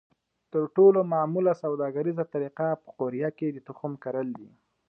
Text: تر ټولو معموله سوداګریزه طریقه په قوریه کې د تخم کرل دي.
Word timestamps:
تر 0.51 0.63
ټولو 0.75 0.99
معموله 1.13 1.53
سوداګریزه 1.63 2.23
طریقه 2.33 2.67
په 2.83 2.89
قوریه 2.97 3.29
کې 3.37 3.47
د 3.51 3.57
تخم 3.67 3.91
کرل 4.03 4.27
دي. 4.39 4.49